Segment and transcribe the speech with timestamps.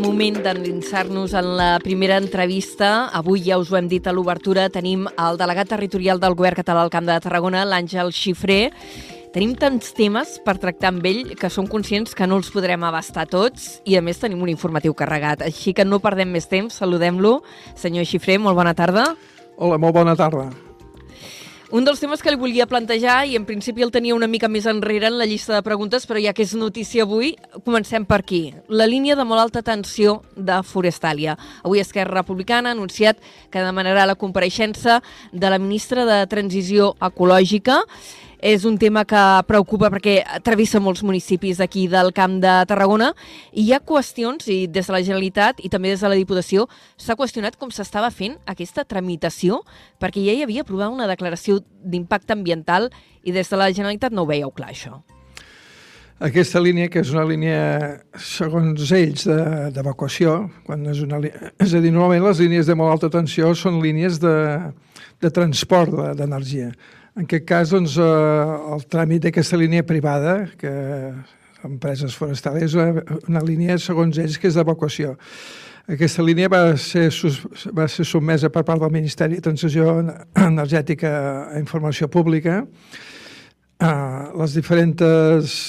[0.00, 3.10] moment d'endinsar-nos en la primera entrevista.
[3.12, 6.82] Avui ja us ho hem dit a l'obertura, tenim el delegat territorial del Govern Català
[6.84, 8.72] al Camp de Tarragona, l'Àngel Xifré.
[9.34, 13.26] Tenim tants temes per tractar amb ell que som conscients que no els podrem abastar
[13.26, 15.42] tots i a més tenim un informatiu carregat.
[15.42, 17.40] Així que no perdem més temps, saludem-lo.
[17.74, 19.10] Senyor Xifré, molt bona tarda.
[19.58, 20.52] Hola, molt bona tarda.
[21.72, 24.66] Un dels temes que li volia plantejar, i en principi el tenia una mica més
[24.68, 27.30] enrere en la llista de preguntes, però ja que és notícia avui,
[27.64, 28.42] comencem per aquí.
[28.68, 31.38] La línia de molt alta tensió de Forestàlia.
[31.64, 33.16] Avui Esquerra Republicana ha anunciat
[33.50, 35.00] que demanarà la compareixença
[35.32, 37.80] de la ministra de Transició Ecològica
[38.44, 43.14] és un tema que preocupa perquè travessa molts municipis aquí del Camp de Tarragona
[43.56, 46.66] i hi ha qüestions, i des de la Generalitat i també des de la Diputació,
[47.00, 49.62] s'ha qüestionat com s'estava fent aquesta tramitació
[49.96, 52.90] perquè ja hi havia aprovat una declaració d'impacte ambiental
[53.24, 55.00] i des de la Generalitat no ho veieu clar, això.
[56.20, 57.62] Aquesta línia, que és una línia,
[58.20, 59.24] segons ells,
[59.74, 60.36] d'evacuació,
[60.68, 61.18] quan és una.
[61.58, 64.36] És a dir, normalment les línies de molt alta tensió són línies de,
[65.20, 66.70] de transport d'energia.
[66.70, 70.72] De, en aquest cas, doncs, eh, el tràmit d'aquesta línia privada, que
[71.64, 75.14] empreses forestals, és una, una línia, segons ells, que és d'evacuació.
[75.94, 77.10] Aquesta línia va ser,
[77.76, 79.98] va ser sotmesa per part del Ministeri de Transició
[80.34, 81.10] Energètica
[81.52, 82.62] a Informació Pública.
[83.84, 85.02] Uh, les diferents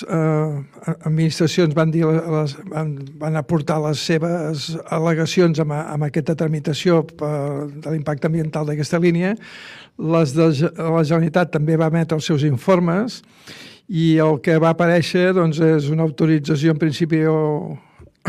[0.08, 0.62] uh,
[1.04, 7.66] administracions van, dir les, van, van aportar les seves al·legacions amb, amb aquesta tramitació per,
[7.74, 9.34] de l'impacte ambiental d'aquesta línia.
[10.00, 13.20] Les de la Generalitat també va emetre els seus informes
[13.92, 17.42] i el que va aparèixer doncs, és una autorització en principi o,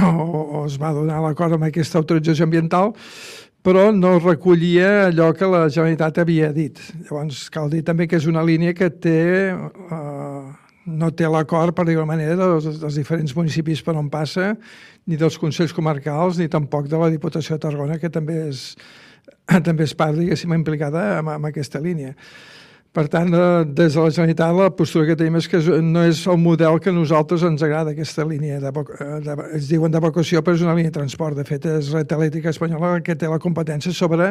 [0.03, 2.97] o, o es va donar l'acord amb aquesta autorització ambiental
[3.67, 6.79] però no recollia allò que la Generalitat havia dit.
[7.09, 10.43] Llavors, cal dir també que és una línia que té, eh,
[10.87, 14.53] no té l'acord, per dir-ho manera, dels, dels diferents municipis per on passa,
[15.11, 18.77] ni dels Consells Comarcals, ni tampoc de la Diputació de Tarragona, que també és,
[19.67, 22.15] també es part, diguéssim, implicada amb, amb aquesta línia.
[22.97, 26.23] Per tant, eh, des de la Generalitat la postura que tenim és que no és
[26.33, 28.57] el model que a nosaltres ens agrada, aquesta línia.
[28.63, 31.37] De, eh, de, es diuen d'evacuació, però és una línia de transport.
[31.37, 34.31] De fet, és Red Elèctrica Espanyola que té la competència sobre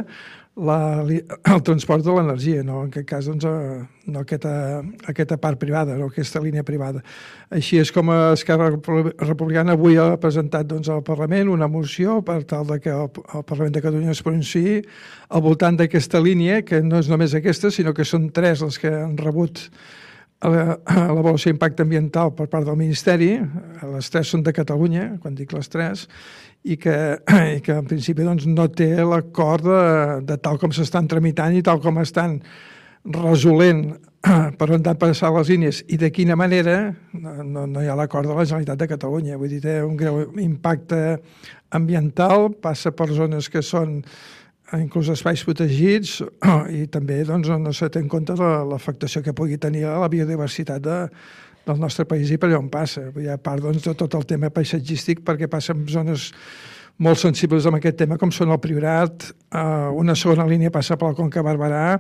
[0.55, 1.03] la,
[1.53, 2.83] el transport de l'energia, no?
[2.85, 4.53] en aquest cas doncs, eh, no aquesta,
[5.11, 7.03] aquesta part privada, no aquesta línia privada.
[7.53, 12.67] Així és com Esquerra Republicana avui ha presentat doncs, al Parlament una moció per tal
[12.71, 14.79] de que el, el Parlament de Catalunya es pronunciï
[15.29, 18.93] al voltant d'aquesta línia, que no és només aquesta, sinó que són tres les que
[18.93, 19.67] han rebut
[20.43, 23.31] l'avaluació d'impacte ambiental per part del Ministeri,
[23.93, 26.07] les tres són de Catalunya, quan dic les tres,
[26.65, 26.95] i que,
[27.55, 29.83] i que en principi doncs, no té l'acord de,
[30.27, 32.39] de tal com s'estan tramitant i tal com estan
[33.05, 33.95] resolent
[34.57, 37.97] per on han de passar les línies i de quina manera, no, no hi ha
[37.97, 39.37] l'acord de la Generalitat de Catalunya.
[39.37, 41.19] Vull dir, té un greu impacte
[41.75, 43.99] ambiental, passa per zones que són
[44.81, 46.19] inclús espais protegits
[46.79, 50.83] i també doncs, no s'ha té en compte l'afectació que pugui tenir a la biodiversitat
[50.83, 51.01] de,
[51.65, 53.09] del nostre país i per on passa.
[53.15, 56.31] Hi ha part doncs, de tot el tema paisatgístic perquè passa en zones
[56.97, 59.65] molt sensibles amb aquest tema, com són el Priorat, eh,
[59.99, 61.99] una segona línia passa per la Conca Barberà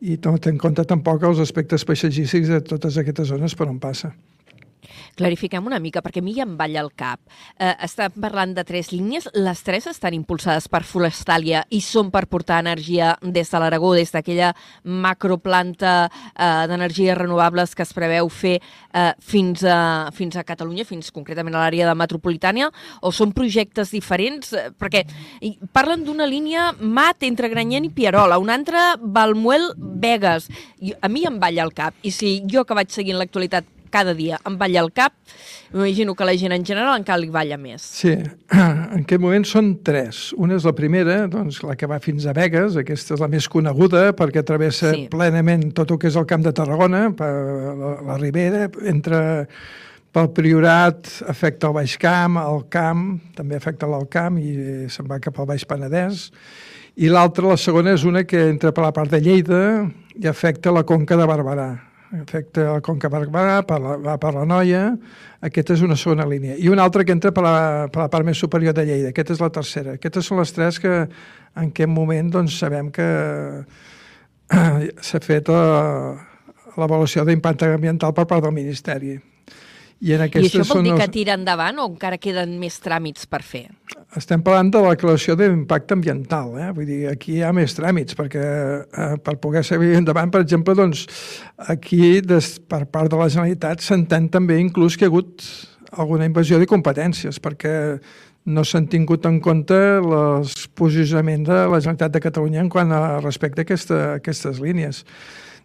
[0.00, 3.80] i no té en compte tampoc els aspectes paisatgístics de totes aquestes zones per on
[3.82, 4.12] passa.
[5.18, 7.18] Clarifiquem una mica, perquè a mi ja em balla el cap.
[7.58, 9.26] Eh, estem parlant de tres línies.
[9.34, 14.12] Les tres estan impulsades per Forestàlia i són per portar energia des de l'Aragó, des
[14.14, 14.52] d'aquella
[14.84, 21.10] macroplanta eh, d'energies renovables que es preveu fer eh, fins, a, fins a Catalunya, fins
[21.10, 22.70] concretament a l'àrea de metropolitània,
[23.02, 24.52] o són projectes diferents?
[24.54, 25.02] Eh, perquè
[25.74, 30.46] parlen d'una línia mat entre Granyent i Pierola, una altra Balmuel-Vegas.
[31.02, 31.98] A mi em balla el cap.
[32.06, 35.14] I si jo que vaig seguint l'actualitat cada dia em balla el cap,
[35.72, 37.84] m'imagino que la gent en general encara li balla més.
[37.98, 38.12] Sí,
[38.52, 40.28] en aquest moment són tres.
[40.36, 43.48] Una és la primera, doncs, la que va fins a Vegas, aquesta és la més
[43.50, 45.08] coneguda perquè travessa sí.
[45.12, 49.20] plenament tot el que és el camp de Tarragona, per la, la Ribera, entre
[50.14, 53.04] pel Priorat afecta el Baix Camp, el Camp,
[53.36, 56.28] també afecta l'Alt Camp i se'n va cap al Baix Penedès.
[56.98, 59.60] I l'altra, la segona, és una que entra per la part de Lleida
[60.18, 61.68] i afecta la Conca de Barberà
[62.16, 64.82] afecta el Conca Barberà, per la, per la Noia,
[65.44, 66.56] aquesta és una segona línia.
[66.56, 67.56] I una altra que entra per la,
[67.92, 69.96] per la part més superior de Lleida, aquesta és la tercera.
[69.98, 77.26] Aquestes són les tres que en aquest moment doncs, sabem que eh, s'ha fet l'avaluació
[77.28, 79.18] d'impacte ambiental per part del Ministeri.
[79.98, 83.40] I, en I això vol dir que tira endavant o encara queden més tràmits per
[83.42, 83.64] fer?
[84.18, 86.52] Estem parlant de la declaració d'impacte ambiental.
[86.60, 86.68] Eh?
[86.76, 90.76] Vull dir, aquí hi ha més tràmits, perquè eh, per poder seguir endavant, per exemple,
[90.78, 91.02] doncs,
[91.74, 95.44] aquí des, per part de la Generalitat s'entén també inclús que hi ha hagut
[95.98, 97.74] alguna invasió de competències, perquè
[98.48, 100.48] no s'han tingut en compte el
[100.78, 105.02] posicionament de la Generalitat de Catalunya en quant a respecte a, aquesta, a aquestes línies.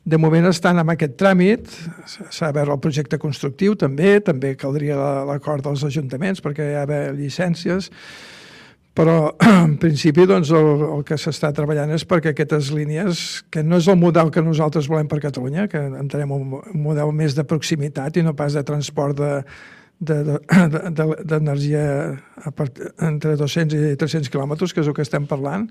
[0.04, 1.70] De moment estan amb aquest tràmit,
[2.12, 4.98] s'ha de veure el projecte constructiu també, també caldria
[5.30, 7.88] l'acord dels ajuntaments perquè hi ha d'haver llicències,
[8.94, 9.32] però
[9.64, 13.88] en principi doncs, el, el que s'està treballant és perquè aquestes línies, que no és
[13.88, 18.20] el model que nosaltres volem per Catalunya, que entenem un, un model més de proximitat
[18.20, 19.32] i no pas de transport de,
[20.04, 21.86] d'energia
[22.44, 25.70] de, de, entre 200 i 300 quilòmetres, que és el que estem parlant,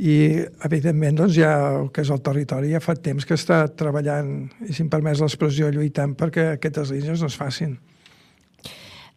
[0.00, 0.16] i
[0.64, 4.72] evidentment doncs, ja el que és el territori ja fa temps que està treballant, i
[4.72, 7.76] si em permès l'expressió, lluitant perquè aquestes línies no es facin.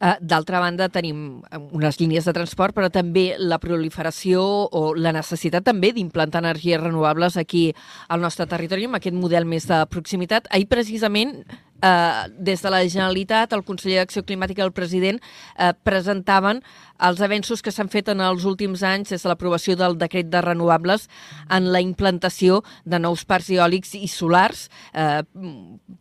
[0.04, 5.64] Uh, D'altra banda, tenim unes línies de transport, però també la proliferació o la necessitat
[5.64, 7.70] també d'implantar energies renovables aquí
[8.12, 10.50] al nostre territori amb aquest model més de proximitat.
[10.52, 11.46] Ahir, precisament,
[11.84, 16.64] eh, des de la Generalitat, el conseller d'Acció Climàtica i el president eh, presentaven
[17.04, 20.42] els avenços que s'han fet en els últims anys des de l'aprovació del decret de
[20.42, 21.10] renovables
[21.52, 25.24] en la implantació de nous parcs eòlics i solars, eh,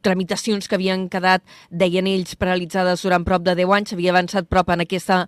[0.06, 4.70] tramitacions que havien quedat, deien ells, paralitzades durant prop de 10 anys, havia avançat prop
[4.70, 5.26] en aquesta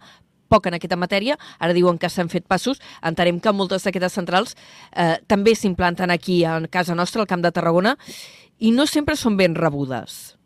[0.54, 4.54] poc en aquesta matèria, ara diuen que s'han fet passos, entenem que moltes d'aquestes centrals
[4.92, 7.96] eh, també s'implanten aquí a casa nostra, al Camp de Tarragona,
[8.60, 10.36] i no sempre són ben rebudes.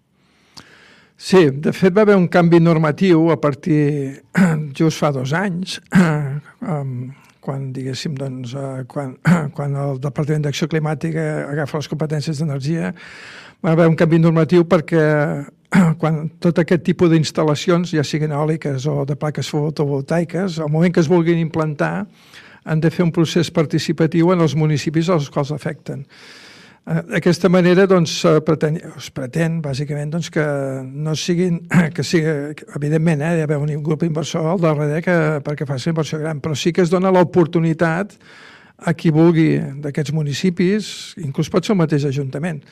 [1.19, 4.23] Sí, de fet va haver un canvi normatiu a partir,
[4.79, 5.81] just fa dos anys,
[7.45, 9.17] quan, diguéssim, doncs, eh, quan,
[9.57, 12.93] quan el Departament d'Acció Climàtica agafa les competències d'energia,
[13.65, 15.03] va haver un canvi normatiu perquè
[16.01, 21.03] quan tot aquest tipus d'instal·lacions, ja siguin eòliques o de plaques fotovoltaiques, al moment que
[21.03, 22.07] es vulguin implantar,
[22.69, 26.07] han de fer un procés participatiu en els municipis als quals afecten.
[26.89, 28.15] Eh, d'aquesta manera doncs,
[28.47, 30.45] pretén, es pretén, bàsicament, doncs, que
[30.89, 31.61] no siguin,
[31.95, 36.21] que sigui, evidentment, eh, hi ha un grup inversor al darrere que, perquè faci inversió
[36.23, 38.17] gran, però sí que es dona l'oportunitat
[38.79, 40.89] a qui vulgui d'aquests municipis,
[41.21, 42.63] inclús pot ser el mateix ajuntament,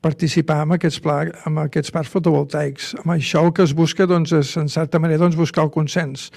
[0.00, 1.18] participar en aquests, pla,
[1.50, 2.92] en aquests parcs fotovoltaics.
[3.02, 6.30] Amb això el que es busca doncs, és, en certa manera, doncs, buscar el consens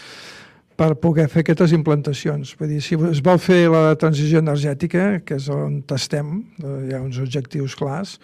[0.82, 2.56] per poder fer aquestes implantacions.
[2.58, 7.02] Vull dir, si es vol fer la transició energètica, que és on estem, hi ha
[7.04, 8.16] uns objectius clars,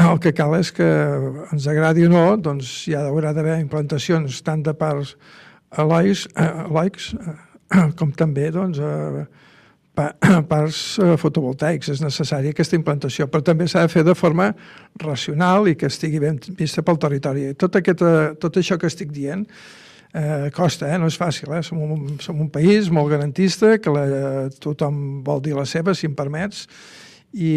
[0.00, 0.86] el que cal és que
[1.52, 5.12] ens agradi o no, doncs hi haurà d'haver implantacions tant de parts
[5.76, 7.10] eloics, eloics
[8.00, 8.80] com també doncs,
[10.54, 10.80] parts
[11.20, 11.92] fotovoltaics.
[11.92, 14.54] És necessària aquesta implantació, però també s'ha de fer de forma
[15.04, 17.50] racional i que estigui ben vista pel territori.
[17.60, 19.44] Tot, aquesta, tot això que estic dient
[20.14, 20.98] eh, costa, eh?
[20.98, 21.52] no és fàcil.
[21.56, 21.62] Eh?
[21.66, 24.06] Som, un, som un país molt garantista, que la,
[24.62, 26.66] tothom vol dir la seva, si em permets,
[27.32, 27.52] i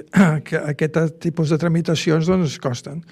[0.46, 3.02] que aquest tipus de tramitacions doncs, costen.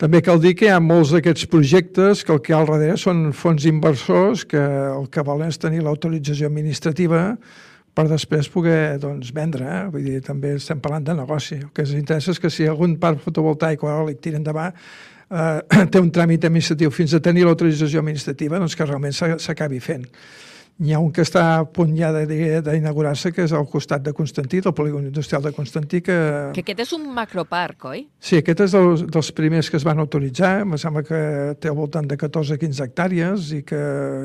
[0.00, 2.66] També cal dir que hi ha molts d'aquests projectes que el que hi ha al
[2.72, 7.28] darrere són fons inversors que el que volen és tenir l'autorització administrativa
[7.94, 9.68] per després poder doncs, vendre.
[9.70, 9.84] Eh?
[9.94, 11.60] Vull dir, també estem parlant de negoci.
[11.62, 14.74] El que ens interessa és que si algun parc fotovoltaic o eòlic tira endavant,
[15.34, 20.08] eh, té un tràmit administratiu fins a tenir l'autorització administrativa, doncs que realment s'acabi fent.
[20.74, 24.58] N'hi ha un que està a punt ja d'inaugurar-se, que és al costat de Constantí,
[24.58, 26.00] del polígon industrial de Constantí.
[26.02, 26.16] Que,
[26.56, 28.00] que aquest és un macroparc, oi?
[28.18, 30.64] Sí, aquest és dels, dels primers que es van autoritzar.
[30.64, 31.20] Em sembla que
[31.62, 33.84] té al voltant de 14-15 hectàrees i que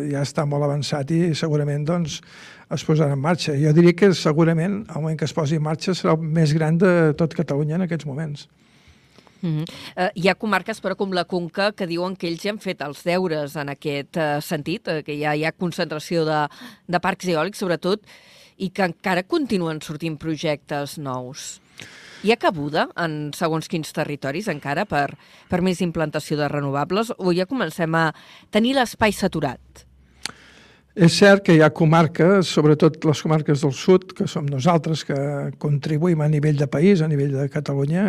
[0.09, 2.17] ja està molt avançat i segurament doncs,
[2.73, 3.54] es posarà en marxa.
[3.54, 6.81] Jo diria que segurament, al moment que es posi en marxa, serà el més gran
[6.81, 8.49] de tot Catalunya en aquests moments.
[9.42, 9.66] Mm -hmm.
[9.96, 12.81] uh, hi ha comarques, però, com la Conca, que diuen que ells ja han fet
[12.81, 16.48] els deures en aquest uh, sentit, uh, que ja hi ha concentració de,
[16.88, 18.02] de parcs eòlics, sobretot,
[18.58, 21.62] i que encara continuen sortint projectes nous.
[22.24, 25.14] Hi ha cabuda en segons quins territoris encara per,
[25.48, 28.10] per més implantació de renovables o ja comencem a
[28.52, 29.86] tenir l'espai saturat?
[31.00, 35.16] És cert que hi ha comarques, sobretot les comarques del sud, que som nosaltres, que
[35.62, 38.04] contribuïm a nivell de país, a nivell de Catalunya,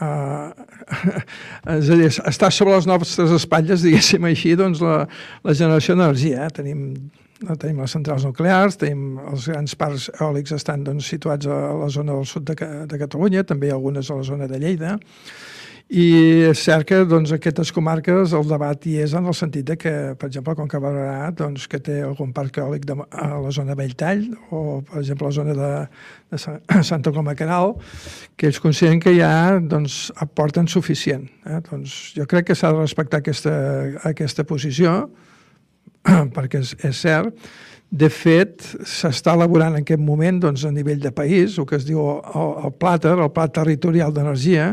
[0.00, 1.12] eh,
[1.78, 5.02] és a dir, està sobre les nostres espatlles, diguéssim així, doncs la,
[5.44, 6.46] la generació d'energia.
[6.46, 6.54] Eh?
[6.56, 6.84] Tenim,
[7.60, 12.16] tenim les centrals nuclears, tenim els grans parcs eòlics estan doncs, situats a la zona
[12.16, 12.56] del sud de,
[12.88, 14.98] de Catalunya, també algunes a la zona de Lleida,
[15.92, 16.04] i
[16.48, 19.90] és cert que doncs, aquestes comarques el debat hi és en el sentit de que,
[20.16, 23.76] per exemple, com que Barberà, doncs, que té algun parc eòlic de, a la zona
[23.76, 25.72] Belltall o, per exemple, la zona de,
[26.32, 26.40] de
[26.90, 27.74] Santa Coloma Canal,
[28.40, 31.28] que ells consideren que ja doncs, aporten suficient.
[31.44, 31.60] Eh?
[31.68, 33.52] Doncs, jo crec que s'ha de respectar aquesta,
[34.08, 34.96] aquesta posició,
[36.38, 37.52] perquè és, és cert,
[37.92, 41.84] de fet, s'està elaborant en aquest moment doncs, a nivell de país el que es
[41.84, 44.70] diu el, el PLATER, el Pla Territorial d'Energia,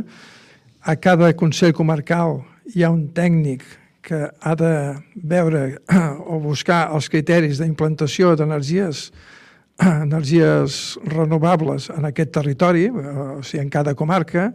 [0.82, 2.40] a cada Consell Comarcal
[2.74, 3.66] hi ha un tècnic
[4.02, 4.74] que ha de
[5.16, 5.80] veure
[6.32, 9.10] o buscar els criteris d'implantació d'energies
[9.80, 14.50] energies renovables en aquest territori, o sigui, en cada comarca,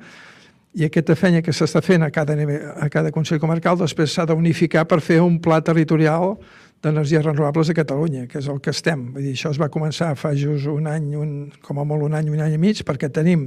[0.74, 4.26] i aquesta feina que s'està fent a cada, nivell, a cada Consell Comarcal després s'ha
[4.26, 6.34] d'unificar per fer un pla territorial
[6.82, 9.06] d'energies renovables a Catalunya, que és el que estem.
[9.14, 11.30] Vull dir, això es va començar fa just un any, un,
[11.62, 13.46] com a molt un any, un any i mig, perquè tenim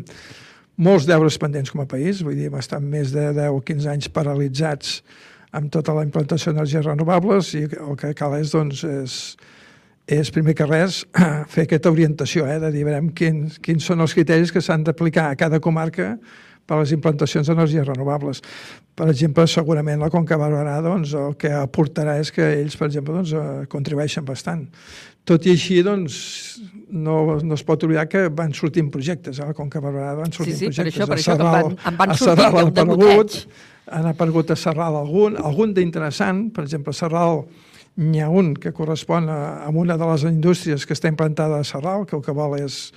[0.78, 4.10] molts deures pendents com a país, vull dir, estan més de 10 o 15 anys
[4.14, 5.02] paralitzats
[5.58, 9.16] amb tota la implantació d'energies renovables i el que cal és, doncs, és,
[10.20, 11.02] és primer que res
[11.54, 15.32] fer aquesta orientació, eh, de dir, veurem quins, quins són els criteris que s'han d'aplicar
[15.32, 16.16] a cada comarca
[16.68, 18.42] per a les implantacions d'energies renovables.
[18.98, 23.16] Per exemple, segurament la Conca Barberà doncs, el que aportarà és que ells, per exemple,
[23.16, 24.66] doncs, eh, contribueixen bastant.
[25.28, 26.18] Tot i així, doncs,
[26.90, 29.40] no, no es pot oblidar que van sortint projectes.
[29.40, 30.94] A la Conca Barberà van sortint sí, sí, projectes.
[30.98, 33.40] Per això, per això, Serral, van, van sortir de, de aparegut,
[33.98, 37.44] han aparegut a Serral algun, algun d'interessant, per exemple, a Serral
[37.98, 41.66] n'hi ha un que correspon a, a una de les indústries que està implantada a
[41.66, 42.92] Serral, que el que vol és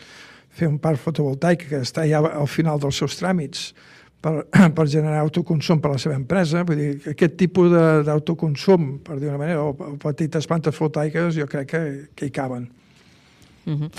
[0.50, 3.70] fer un parc fotovoltaic que està ja al final dels seus tràmits
[4.20, 6.64] per, per generar autoconsum per a la seva empresa.
[6.66, 7.72] Vull dir, aquest tipus
[8.06, 11.82] d'autoconsum, per dir una manera, o, o petites plantes fotovoltaiques, jo crec que,
[12.14, 12.68] que hi caben.
[13.66, 13.90] Uh -huh.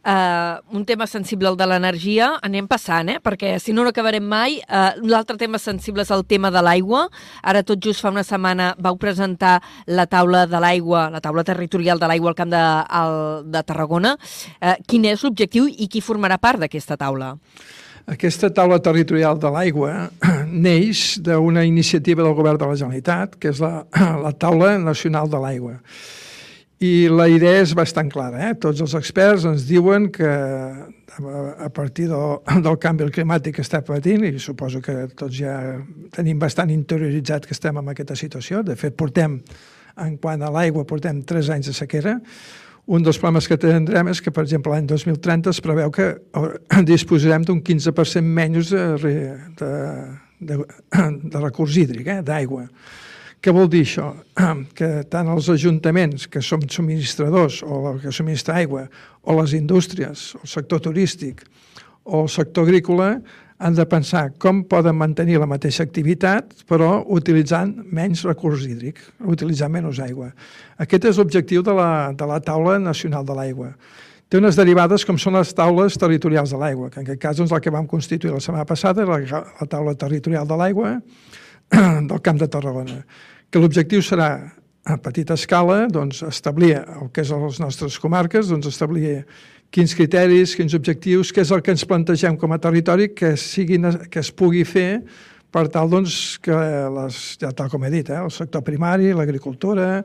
[0.00, 3.18] Uh, un tema sensible el de l'energia, anem passant, eh?
[3.20, 4.56] perquè si no no acabarem mai.
[4.64, 7.02] Uh, L'altre tema sensible és el tema de l'aigua.
[7.42, 12.00] Ara tot just fa una setmana vau presentar la taula de l'aigua, la taula territorial
[12.00, 12.62] de l'aigua al Camp de,
[13.00, 14.14] al, de Tarragona.
[14.56, 17.34] Uh, quin és l'objectiu i qui formarà part d'aquesta taula?
[18.08, 20.08] Aquesta taula territorial de l'aigua
[20.48, 23.84] neix d'una iniciativa del govern de la Generalitat, que és la,
[24.24, 25.76] la taula nacional de l'aigua.
[26.80, 28.38] I la idea és bastant clara.
[28.48, 28.54] Eh?
[28.56, 34.24] Tots els experts ens diuen que a partir del, del canvi climàtic que està patint,
[34.24, 35.58] i suposo que tots ja
[36.16, 39.36] tenim bastant interioritzat que estem en aquesta situació, de fet portem,
[40.00, 42.16] en quant a l'aigua, portem 3 anys de sequera,
[42.90, 46.14] un dels problemes que tindrem és que, per exemple, l'any 2030 es preveu que
[46.88, 49.12] disposarem d'un 15% menys de,
[49.60, 49.70] de,
[50.40, 50.58] de,
[51.28, 52.18] de recurs hídric, eh?
[52.24, 52.64] d'aigua.
[53.40, 54.12] Què vol dir això?
[54.76, 58.86] Que tant els ajuntaments, que som subministradors, o que subministra aigua,
[59.24, 61.46] o les indústries, el sector turístic,
[62.04, 63.14] o el sector agrícola,
[63.60, 69.72] han de pensar com poden mantenir la mateixa activitat, però utilitzant menys recurs hídric, utilitzant
[69.72, 70.30] menys aigua.
[70.80, 73.74] Aquest és l'objectiu de, la, de la taula nacional de l'aigua.
[74.30, 77.52] Té unes derivades com són les taules territorials de l'aigua, que en aquest cas doncs,
[77.52, 80.96] la que vam constituir la setmana passada la, la taula territorial de l'aigua
[82.10, 83.04] del Camp de Tarragona
[83.50, 84.30] que l'objectiu serà
[84.86, 89.24] a petita escala doncs, establir el que és les nostres comarques, doncs, establir
[89.74, 93.86] quins criteris, quins objectius, què és el que ens plantegem com a territori que, siguin,
[94.10, 95.02] que es pugui fer
[95.50, 96.54] per tal doncs, que,
[96.94, 100.04] les, ja tal com he dit, eh, el sector primari, l'agricultura,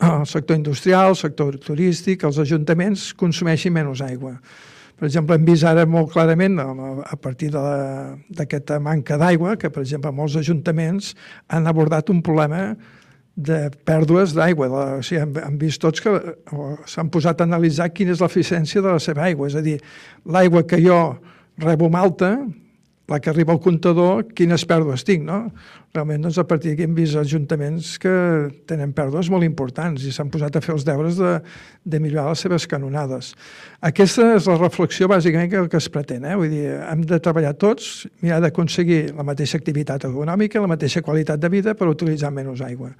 [0.00, 4.38] el sector industrial, el sector turístic, els ajuntaments consumeixin menys aigua.
[4.96, 10.12] Per exemple, hem vist ara molt clarament, a partir d'aquesta manca d'aigua, que, per exemple,
[10.12, 11.12] molts ajuntaments
[11.52, 12.70] han abordat un problema
[13.36, 14.70] de pèrdues d'aigua.
[14.96, 16.14] O sigui, hem, hem vist tots que
[16.88, 19.50] s'han posat a analitzar quina és l'eficiència de la seva aigua.
[19.50, 19.76] És a dir,
[20.24, 21.00] l'aigua que jo
[21.60, 22.32] rebo malta,
[23.08, 25.38] la que arriba al comptador, quines pèrdues tinc, no?
[25.94, 28.14] Realment, doncs, a partir d'aquí hem vist ajuntaments que
[28.66, 31.36] tenen pèrdues molt importants i s'han posat a fer els deures de,
[31.86, 33.30] de millorar les seves canonades.
[33.86, 36.26] Aquesta és la reflexió, bàsicament, que, que es pretén.
[36.26, 36.34] Eh?
[36.36, 41.40] Vull dir, hem de treballar tots, mirar d'aconseguir la mateixa activitat econòmica, la mateixa qualitat
[41.40, 42.90] de vida, per utilitzar menys aigua.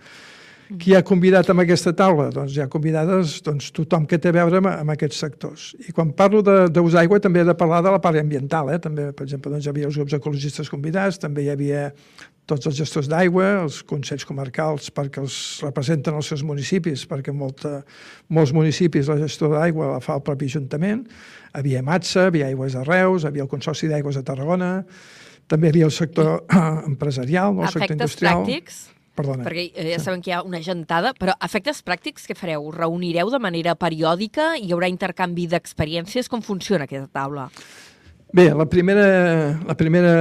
[0.67, 2.27] Qui ha convidat amb aquesta taula?
[2.35, 5.67] Doncs hi ha convidades doncs, tothom que té a veure amb, amb aquests sectors.
[5.87, 8.73] I quan parlo d'ús aigua també he de parlar de la part ambiental.
[8.75, 8.81] Eh?
[8.83, 11.85] També, per exemple, doncs, hi havia els grups ecologistes convidats, també hi havia
[12.47, 17.81] tots els gestors d'aigua, els consells comarcals perquè els representen els seus municipis, perquè molta,
[18.31, 21.07] molts municipis la gestió d'aigua la fa el propi Ajuntament.
[21.59, 24.71] Havia MATSA, havia Aigües de Reus, havia el Consorci d'Aigües de Tarragona,
[25.51, 26.45] també hi havia el sector
[26.91, 27.67] empresarial, no?
[27.67, 28.45] el sector industrial.
[28.45, 28.85] pràctics?
[29.17, 29.47] Perdona.
[29.47, 32.69] Perquè eh, ja sabem que hi ha una gentada, però efectes pràctics què fareu?
[32.75, 34.55] Reunireu de manera periòdica?
[34.61, 36.29] Hi haurà intercanvi d'experiències?
[36.33, 37.49] Com funciona aquesta taula?
[38.37, 39.07] Bé, la primera,
[39.65, 40.13] la primera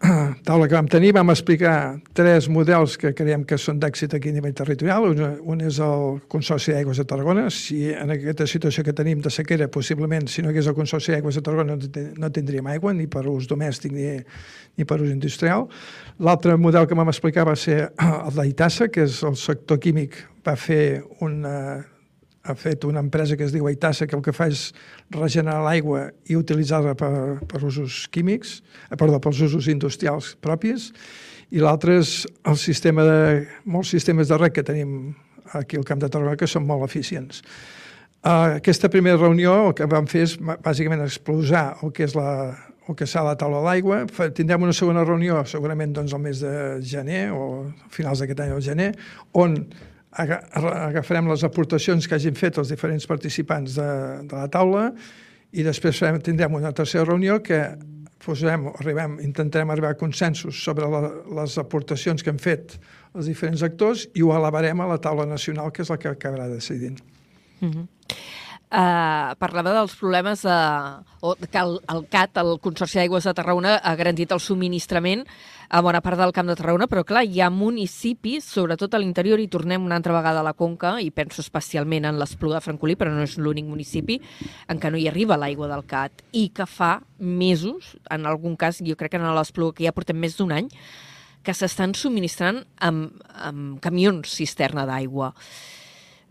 [0.46, 4.36] taula que vam tenir vam explicar tres models que creiem que són d'èxit aquí a
[4.36, 5.08] nivell territorial.
[5.12, 5.22] Un,
[5.54, 7.46] un és el Consorci d'Aigües de Tarragona.
[7.54, 11.40] Si en aquesta situació que tenim de sequera, possiblement, si no hagués el Consorci d'Aigües
[11.40, 11.78] de Tarragona,
[12.20, 14.12] no tindríem aigua, ni per ús domèstic ni,
[14.76, 15.66] ni per ús industrial.
[16.20, 17.82] L'altre model que vam explicar va ser
[18.26, 21.56] el d'Aitassa, que és el sector químic, va fer una
[22.46, 24.70] ha fet una empresa que es diu Aitassa, que el que fa és
[25.14, 27.12] regenerar l'aigua i utilitzar-la per,
[27.48, 28.60] per usos químics,
[28.90, 30.92] eh, perdó, pels usos industrials propis.
[31.50, 35.14] i l'altre és el sistema de, molts sistemes de rec que tenim
[35.54, 37.42] aquí al Camp de Tarragona que són molt eficients.
[38.26, 42.56] Uh, aquesta primera reunió el que vam fer és bàsicament explosar el que és la,
[42.88, 44.00] el que serà la taula de l'aigua.
[44.34, 48.58] Tindrem una segona reunió segurament doncs, el mes de gener o finals d'aquest any o
[48.62, 48.90] gener,
[49.38, 49.60] on
[50.12, 53.90] agafarem les aportacions que hagin fet els diferents participants de,
[54.24, 54.90] de la taula
[55.52, 57.60] i després farem, tindrem una tercera reunió que
[58.24, 61.02] posarem, arribem, intentarem arribar a consensos sobre la,
[61.40, 62.78] les aportacions que han fet
[63.16, 66.48] els diferents actors i ho elevarem a la taula nacional, que és la que acabarà
[66.52, 67.00] decidint.
[67.60, 67.86] Mm -hmm.
[68.66, 70.54] Uh, parlava dels problemes de,
[71.22, 75.22] o que el, el CAT, el Consorci d'Aigües de Tarragona, ha garantit el subministrament
[75.68, 79.40] a bona part del Camp de Tarragona, però clar, hi ha municipis, sobretot a l'interior,
[79.42, 82.96] i tornem una altra vegada a la Conca, i penso especialment en l'Espluga de Francolí,
[82.98, 84.20] però no és l'únic municipi
[84.70, 88.82] en què no hi arriba l'aigua del CAT, i que fa mesos, en algun cas,
[88.84, 90.70] jo crec que en l'Espluga, que ja portem més d'un any,
[91.46, 95.32] que s'estan subministrant amb, amb camions cisterna d'aigua.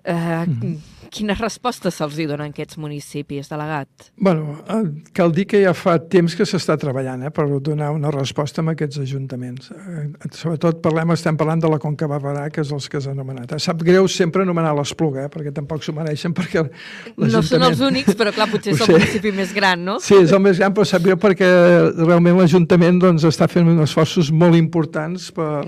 [0.06, 0.76] Uh, mm.
[1.16, 4.10] Quines respostes se'ls donen aquests municipis, delegat?
[4.18, 4.82] bueno, eh,
[5.14, 8.74] cal dir que ja fa temps que s'està treballant eh, per donar una resposta a
[8.74, 9.72] aquests ajuntaments.
[9.72, 13.54] Eh, sobretot parlem, estem parlant de la Conca Barberà, que és els que has anomenat.
[13.56, 16.66] Eh, sap greu sempre anomenar l'Espluga, eh, perquè tampoc s'ho mereixen, perquè
[17.16, 20.00] No són els únics, però clar, potser és el municipi més gran, no?
[20.04, 21.48] Sí, és el més gran, però sap greu perquè
[22.02, 25.64] realment l'Ajuntament doncs, està fent uns esforços molt importants per,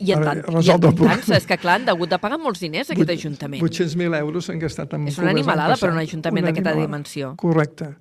[0.00, 1.36] I en tant, resoldre el problema.
[1.36, 3.35] És que clar, han hagut de pagar molts diners aquest Ajuntament.
[3.38, 7.34] 800.000 euros s'han gastat en És una animalada per un ajuntament d'aquesta dimensió.
[7.40, 7.92] Correcte.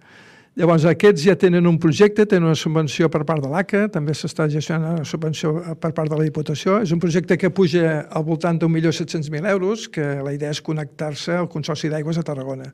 [0.56, 4.46] Llavors, aquests ja tenen un projecte, tenen una subvenció per part de l'ACA, també s'està
[4.48, 5.50] gestionant una subvenció
[5.84, 6.78] per part de la Diputació.
[6.80, 8.94] És un projecte que puja al voltant d'un milió
[9.34, 12.72] mil euros, que la idea és connectar-se al Consorci d'Aigües a Tarragona.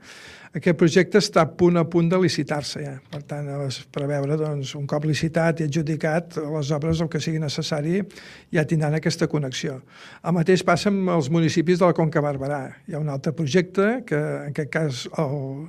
[0.54, 2.94] Aquest projecte està a punt a punt de licitar-se ja.
[3.10, 7.42] Per tant, es preveure doncs, un cop licitat i adjudicat les obres el que sigui
[7.42, 8.04] necessari
[8.54, 9.80] ja tindran aquesta connexió.
[10.22, 12.62] El mateix passa amb els municipis de la Conca Barberà.
[12.86, 15.66] Hi ha un altre projecte que en aquest cas el,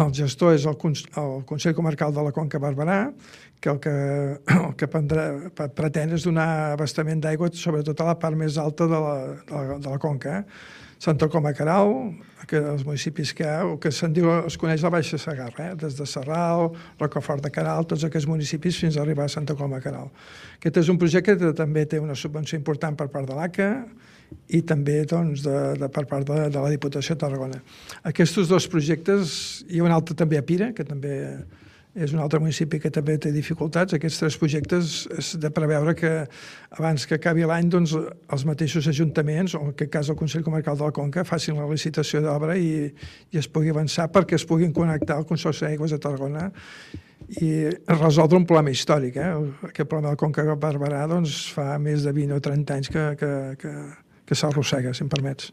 [0.00, 0.76] el gestor és el,
[1.20, 3.00] el Consell Comarcal de la Conca Barberà,
[3.60, 3.92] que el que,
[4.58, 5.26] el que prendrà,
[5.76, 9.16] pretén és donar abastament d'aigua sobretot a la part més alta de la,
[9.48, 10.40] de la, de la Conca.
[10.40, 10.80] Eh?
[11.02, 11.92] Santa Coma Caral,
[12.52, 15.76] que els municipis que el que se'n diu, es coneix la Baixa Sagarra, eh?
[15.80, 16.68] des de Serral,
[17.00, 20.12] Rocafort de Caral, tots aquests municipis fins a arribar a Santa Coma Caral.
[20.58, 23.70] Aquest és un projecte que també té una subvenció important per part de l'ACA,
[24.52, 27.58] i també doncs, de, de, per part de, de la Diputació de Tarragona.
[28.08, 29.34] Aquests dos projectes,
[29.68, 31.14] hi ha un altre també a Pira, que també
[31.92, 33.92] és un altre municipi que també té dificultats.
[33.92, 36.12] Aquests tres projectes és de preveure que
[36.78, 40.78] abans que acabi l'any doncs, els mateixos ajuntaments, o en aquest cas el Consell Comarcal
[40.78, 42.88] de la Conca, facin la licitació d'obra i,
[43.32, 46.48] i es pugui avançar perquè es puguin connectar al Consorci d'Aigües de Tarragona
[47.42, 47.52] i
[47.92, 49.20] resoldre un problema històric.
[49.20, 49.28] Eh?
[49.68, 53.32] Aquest problema del Conca Barberà doncs, fa més de 20 o 30 anys que, que,
[53.60, 53.76] que,
[54.28, 55.52] que s'arrossega, si em permets.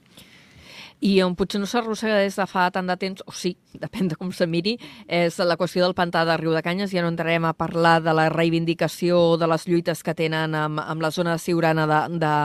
[1.00, 4.18] I on potser no s'arrossega des de fa tant de temps, o sí, depèn de
[4.20, 4.76] com se miri,
[5.08, 6.92] és la qüestió del pantà de Riu de Canyes.
[6.92, 11.02] Ja no entrarem a parlar de la reivindicació de les lluites que tenen amb, amb
[11.02, 12.36] la zona de Siurana de, de,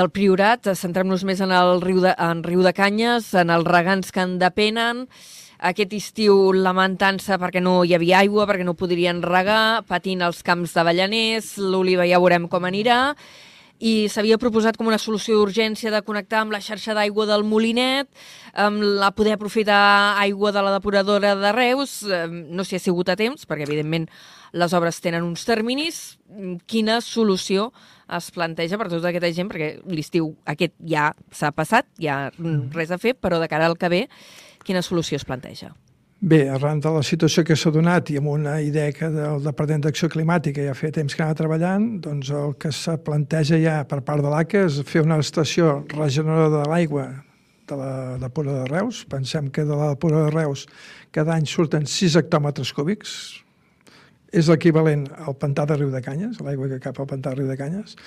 [0.00, 0.72] del Priorat.
[0.72, 4.38] Centrem-nos més en el riu de, en Riu de Canyes, en els regants que en
[4.40, 5.06] depenen,
[5.64, 10.74] aquest estiu lamentant-se perquè no hi havia aigua, perquè no podrien regar, patint els camps
[10.76, 13.14] d'avellaners, l'oliva ja veurem com anirà,
[13.82, 18.08] i s'havia proposat com una solució d'urgència de connectar amb la xarxa d'aigua del Molinet,
[18.54, 23.18] amb la poder aprofitar aigua de la depuradora de Reus, no s'hi ha sigut a
[23.18, 24.06] temps, perquè evidentment
[24.54, 26.16] les obres tenen uns terminis.
[26.70, 27.72] Quina solució
[28.14, 29.50] es planteja per tota aquesta gent?
[29.50, 32.70] Perquè l'estiu aquest ja s'ha passat, ja mm.
[32.76, 34.04] res a fer, però de cara al que ve,
[34.64, 35.74] quina solució es planteja?
[36.24, 39.82] Bé, arran de la situació que s'ha donat i amb una idea que el Departament
[39.84, 43.98] d'Acció Climàtica ja fa temps que anava treballant, doncs el que se planteja ja per
[44.06, 47.04] part de l'ACA és fer una estació regeneradora de l'aigua
[47.68, 47.90] de la
[48.22, 49.02] depura de Reus.
[49.04, 50.64] Pensem que de la depura de Reus
[51.12, 53.12] cada any surten 6 hectòmetres cúbics,
[54.32, 57.52] és l'equivalent al pantà de Riu de Canyes, l'aigua que cap al pantà de Riu
[57.52, 58.00] de Canyes.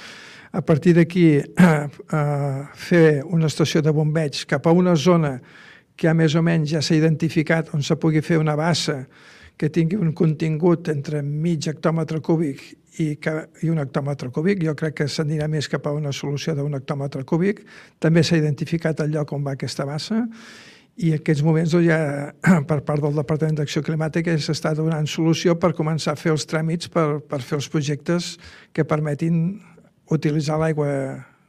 [0.57, 1.69] A partir d'aquí, eh,
[2.17, 5.66] eh, fer una estació de bombeig cap a una zona que
[6.01, 9.03] ja més o menys ja s'ha identificat on se pugui fer una bassa
[9.57, 12.61] que tingui un contingut entre mig hectòmetre cúbic
[13.01, 13.33] i, que,
[13.65, 14.61] i un hectòmetre cúbic.
[14.63, 17.63] Jo crec que s'anirà més cap a una solució d'un hectòmetre cúbic.
[17.99, 20.25] També s'ha identificat el lloc on va aquesta bassa
[20.97, 25.57] i en aquests moments doncs, ja per part del Departament d'Acció Climàtica s'està donant solució
[25.61, 28.35] per començar a fer els tràmits per, per fer els projectes
[28.73, 29.59] que permetin
[30.13, 30.89] utilitzar l'aigua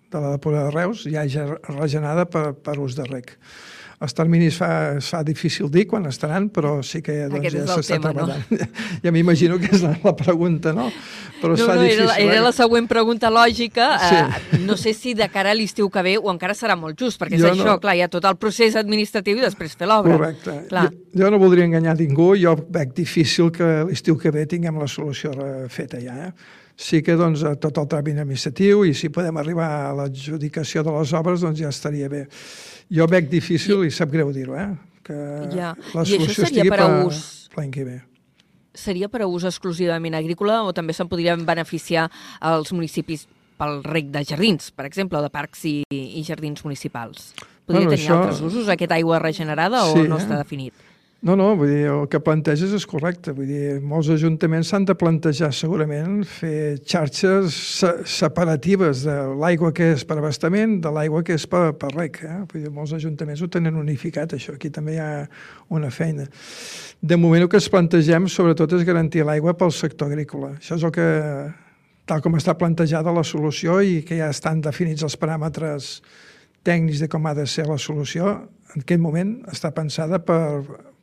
[0.09, 1.25] de la depuradora de Reus ja
[1.69, 3.37] regenerada per, per ús de rec.
[4.01, 4.69] Els terminis fa,
[5.01, 8.27] es fa difícil dir quan estaran, però sí que doncs, Aquest ja s'està tema, no?
[8.29, 8.77] treballant.
[9.05, 10.85] Ja m'imagino que és la, la pregunta, no?
[11.41, 12.05] Però es No, fa no, difícil.
[12.05, 12.45] era, era eh?
[12.45, 13.89] la següent pregunta lògica.
[14.05, 14.15] Sí.
[14.21, 17.19] Eh, no sé si de cara a l'estiu que ve o encara serà molt just,
[17.21, 19.91] perquè és Jo això, no- clar, hi ha tot el procés administratiu i després fer
[19.91, 20.15] l'obra.
[20.15, 20.57] Correcte.
[20.71, 20.87] Clar.
[20.93, 24.87] Jo, jo no voldria enganyar ningú, jo veig difícil que l'estiu que ve tinguem la
[24.87, 25.35] solució
[25.75, 26.15] feta ja.
[26.29, 26.33] Eh?
[26.79, 31.13] Sí que doncs, tot el tràmit administratiu i si podem arribar a l'adjudicació de les
[31.19, 32.21] obres doncs ja estaria bé.
[32.95, 34.69] Jo veig difícil i, sap greu dir-ho, eh?
[35.03, 35.17] que
[35.57, 35.73] Ja.
[35.97, 37.49] la I solució estigui per a ús?
[37.57, 37.97] l'any que ve.
[38.79, 42.07] Seria per a ús exclusivament agrícola o també se'n podrien beneficiar
[42.47, 43.27] els municipis
[43.59, 47.33] pel rec de jardins, per exemple, o de parcs i, i jardins municipals?
[47.67, 50.23] Podria Bueno, tenir això- altres usos, aquest aigua regenerada, o Sí, no eh?
[50.23, 50.73] està definit?
[51.19, 53.33] No, no, vull dir, el que planteges és correcte.
[53.35, 59.89] Vull dir, molts ajuntaments s'han de plantejar segurament fer xarxes se separatives de l'aigua que
[59.97, 62.21] és per abastament de l'aigua que és per, per rec.
[62.23, 62.37] Eh?
[62.53, 64.55] Vull dir, molts ajuntaments ho tenen unificat, això.
[64.55, 65.09] Aquí també hi ha
[65.75, 66.29] una feina.
[67.03, 70.53] De moment el que es plantegem sobretot és garantir l'aigua pel sector agrícola.
[70.61, 71.09] Això és el que,
[72.07, 75.97] tal com està plantejada la solució i que ja estan definits els paràmetres
[76.63, 78.37] tècnics de com ha de ser la solució,
[78.77, 80.63] en aquest moment està pensada per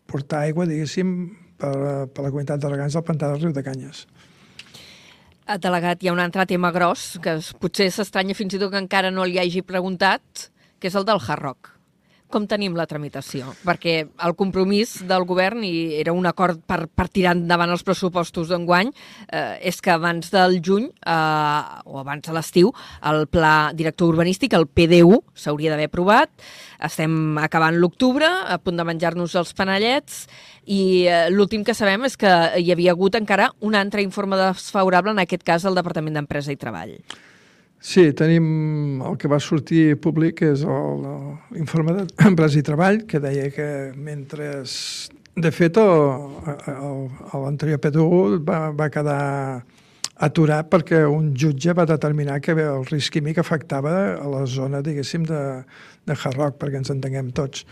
[0.09, 1.11] portar aigua, diguéssim,
[1.61, 1.75] per,
[2.11, 4.05] per la comunitat de regants del pantà del riu de Canyes.
[5.61, 9.13] Delegat, hi ha un altre tema gros, que potser s'estranya fins i tot que encara
[9.13, 10.49] no li hagi preguntat,
[10.81, 11.74] que és el del Hard Rock.
[12.33, 13.51] Com tenim la tramitació?
[13.63, 13.93] Perquè
[14.25, 18.89] el compromís del govern, i era un acord per, per tirar endavant els pressupostos d'enguany,
[19.29, 22.71] eh, és que abans del juny, eh, o abans de l'estiu,
[23.05, 26.33] el pla director urbanístic, el PDU, s'hauria d'haver aprovat.
[26.89, 30.25] Estem acabant l'octubre, a punt de menjar-nos els panellets,
[30.65, 35.13] i eh, l'últim que sabem és que hi havia hagut encara un altre informe desfavorable,
[35.13, 36.97] en aquest cas el Departament d'Empresa i Treball.
[37.79, 43.51] Sí, tenim el que va sortir públic, que és l'informe d'Empresa i Treball, que deia
[43.53, 44.63] que mentre...
[45.35, 45.75] De fet,
[47.35, 49.19] l'anterior PDU va, va quedar
[50.15, 55.25] aturat perquè un jutge va determinar que el risc químic afectava a la zona, diguéssim,
[55.27, 55.41] de,
[56.07, 57.65] de Hard Rock, perquè ens entenguem tots.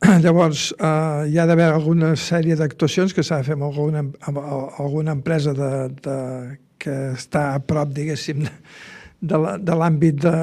[0.24, 4.38] Llavors, eh, hi ha d'haver alguna sèrie d'actuacions que s'ha de fer amb alguna, amb
[4.44, 5.72] alguna empresa de,
[6.04, 6.18] de,
[6.78, 8.44] que està a prop, diguéssim,
[9.20, 10.34] de l'àmbit de,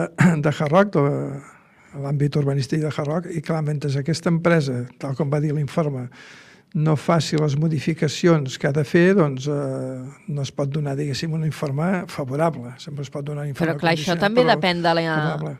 [0.43, 5.13] de Hard Rock, de l'àmbit urbanístic de Hard Rock, i clar, mentre aquesta empresa, tal
[5.17, 6.07] com va dir l'informe,
[6.73, 9.99] no faci les modificacions que ha de fer, doncs eh,
[10.33, 12.71] no es pot donar, diguéssim, un informe favorable.
[12.81, 15.03] Sempre es pot donar un informe Però clar, això també però depèn de la...
[15.13, 15.53] favorable.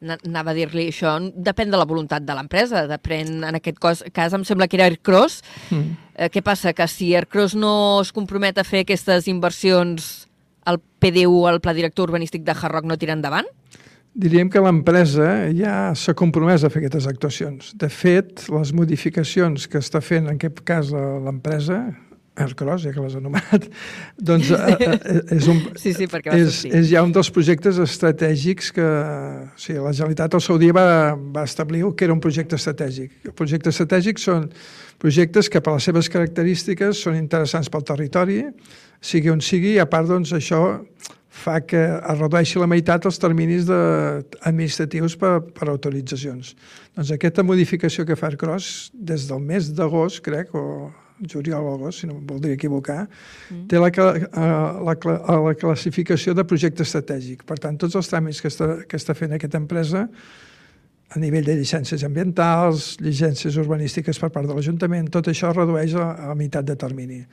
[0.00, 4.02] Na- Anava a dir-li això, depèn de la voluntat de l'empresa, depèn, en aquest cas,
[4.16, 5.42] cas em sembla que era Aircross.
[5.70, 5.94] Mm.
[6.16, 6.72] Eh, què passa?
[6.74, 10.08] Que si Aircross no es compromet a fer aquestes inversions,
[10.66, 13.48] el PDU, el Pla Director Urbanístic de Hard Rock, no tira endavant?
[14.10, 17.72] Diríem que l'empresa ja s'ha compromès a fer aquestes actuacions.
[17.78, 21.84] De fet, les modificacions que està fent, en aquest cas, eh, l'empresa,
[22.40, 23.66] Aircross, ja que l'has anomenat,
[24.30, 28.86] doncs eh, eh, és, un, Sí, sí, és, és ja un dels projectes estratègics que
[28.86, 33.12] o sigui, la Generalitat al seu dia va, va establir que era un projecte estratègic.
[33.26, 34.48] El projecte estratègic són
[35.00, 38.42] projectes que per les seves característiques són interessants pel territori,
[39.00, 40.60] sigui on sigui, i a part doncs, això
[41.30, 43.78] fa que es redueixi la meitat els terminis de,
[44.50, 46.56] administratius per, per autoritzacions.
[46.96, 50.90] Doncs aquesta modificació que fa Aircross des del mes d'agost, crec, o
[51.30, 53.64] juliol o agost, si no em voldria equivocar, mm.
[53.70, 54.28] té la, eh,
[54.88, 57.44] la, cla- eh, la classificació de projecte estratègic.
[57.48, 60.06] Per tant, tots els tràmits que està, que està fent aquesta empresa
[61.10, 65.96] a nivell de llicències ambientals, llicències urbanístiques per part de l'Ajuntament, tot això es redueix
[65.98, 67.24] a, a meitat de termini.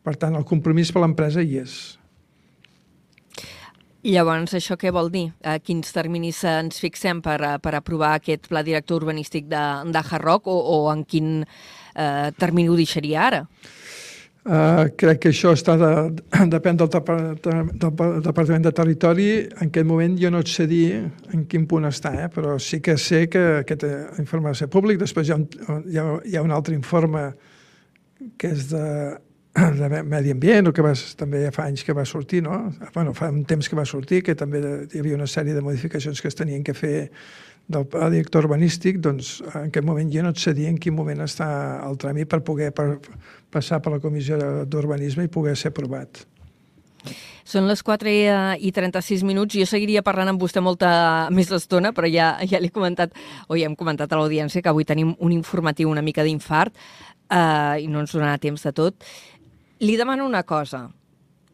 [0.00, 1.74] Per tant, el compromís per l'empresa hi és.
[4.08, 5.26] Llavors, això què vol dir?
[5.44, 10.24] A quins terminis ens fixem per, per aprovar aquest pla director urbanístic de, de Hard
[10.24, 13.42] Rock o, o en quin eh, termini ho deixaria ara?
[14.50, 15.90] Uh, crec que això està de,
[16.50, 19.28] depèn del, del Departament de Territori.
[19.46, 22.26] En aquest moment jo no et sé dir en quin punt està, eh?
[22.34, 24.98] però sí que sé que aquest eh, informe de ser públic.
[24.98, 25.38] Després hi ha,
[25.86, 27.28] hi ha, hi ha un altre informe
[28.40, 28.82] que és de,
[29.78, 32.58] de medi ambient, o que va, també ja fa anys que va sortir, no?
[32.94, 36.18] bueno, fa un temps que va sortir, que també hi havia una sèrie de modificacions
[36.18, 36.96] que es tenien que fer
[37.70, 41.22] del pla director urbanístic, doncs en aquest moment jo no et dir en quin moment
[41.22, 41.46] està
[41.86, 42.98] el tràmit per poder per,
[43.50, 46.24] passar per la comissió d'urbanisme i poder ser aprovat.
[47.50, 48.10] Són les 4
[48.60, 49.56] i 36 minuts.
[49.58, 53.14] Jo seguiria parlant amb vostè molta més estona, però ja, ja li he comentat,
[53.48, 57.82] o ja hem comentat a l'audiència que avui tenim un informatiu una mica d'infart eh,
[57.82, 59.10] i no ens donarà temps de tot.
[59.80, 60.88] Li demano una cosa.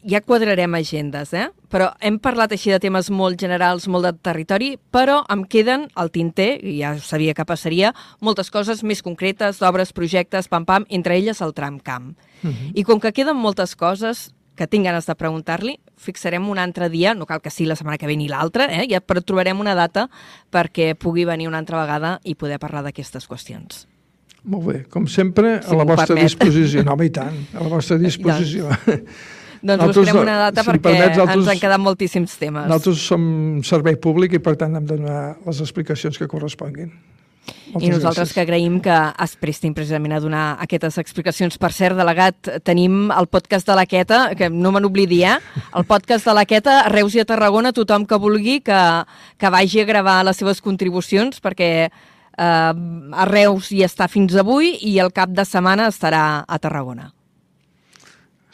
[0.06, 1.48] Ja quadrarem agendes, eh?
[1.72, 6.12] Però hem parlat així de temes molt generals, molt de territori, però em queden al
[6.14, 7.92] tinter, i ja sabia que passaria,
[8.22, 12.14] moltes coses més concretes, d'obres, projectes, pam-pam, entre elles el tramcamp.
[12.42, 12.72] Uh -huh.
[12.74, 17.14] I com que queden moltes coses que tinc ganes de preguntar-li, fixarem un altre dia,
[17.14, 18.86] no cal que sigui la setmana que ve ni l'altra, eh?
[18.88, 20.08] ja, però trobarem una data
[20.50, 23.86] perquè pugui venir una altra vegada i poder parlar d'aquestes qüestions.
[24.44, 26.24] Molt bé, com sempre, si a la vostra permet.
[26.24, 26.84] disposició.
[26.86, 28.68] No, i tant, a la vostra disposició.
[28.86, 29.35] doncs
[29.74, 32.70] nosaltres, buscarem una data si perquè permets, nosaltres, ens han quedat moltíssims temes.
[32.70, 33.26] Nosaltres som
[33.66, 36.94] servei públic i, per tant, hem de donar les explicacions que corresponguin.
[37.46, 38.34] Moltes I nosaltres gràcies.
[38.34, 41.58] que agraïm que es prestin precisament a donar aquestes explicacions.
[41.58, 45.38] Per cert, delegat, tenim el podcast de la Queta, que no me n'oblidi, eh?
[45.74, 48.80] El podcast de la Queta, a Reus i a Tarragona, tothom que vulgui que,
[49.38, 51.92] que vagi a gravar les seves contribucions, perquè eh,
[52.42, 57.12] a Reus hi està fins avui i el cap de setmana estarà a Tarragona.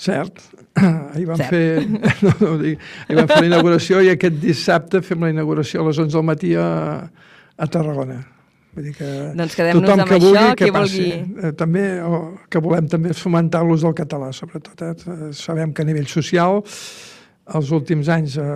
[0.03, 0.43] Cert.
[1.15, 1.51] Ahir vam, Cert.
[1.53, 1.87] fer,
[2.25, 6.01] no, no ahir vam fer la inauguració i aquest dissabte fem la inauguració a les
[6.03, 6.69] 11 del matí a,
[7.57, 8.23] a Tarragona.
[8.73, 11.09] Vull dir que doncs quedem-nos amb que vulgui, això, que vulgui.
[11.45, 14.87] Eh, també, o, que volem també fomentar l'ús del català, sobretot.
[14.89, 15.33] Eh?
[15.37, 16.63] Sabem que a nivell social
[17.53, 18.47] els últims anys eh,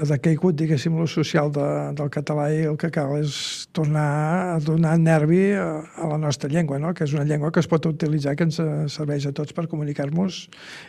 [0.00, 1.66] ha decaigut, diguéssim, l'ús social de,
[1.98, 4.08] del català i el que cal és tornar
[4.54, 6.94] a donar nervi a, la nostra llengua, no?
[6.96, 8.60] que és una llengua que es pot utilitzar, que ens
[8.92, 10.46] serveix a tots per comunicar-nos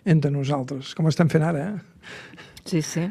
[0.08, 1.67] entre nosaltres, com estem fent ara.
[1.73, 2.45] Eh?
[2.67, 3.10] Sí, sí.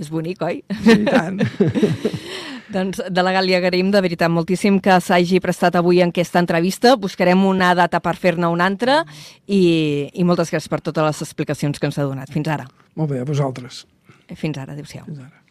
[0.00, 0.62] És bonic, oi?
[0.84, 1.42] Sí, tant.
[2.72, 6.94] Doncs, delegat, li agraïm de veritat moltíssim que s'hagi prestat avui en aquesta entrevista.
[6.96, 9.02] Buscarem una data per fer-ne una altra
[9.44, 12.32] i, i moltes gràcies per totes les explicacions que ens ha donat.
[12.32, 12.66] Fins ara.
[12.96, 13.84] Molt bé, a vosaltres.
[14.32, 15.04] Fins ara, adéu-siau.
[15.10, 15.41] Fins ara.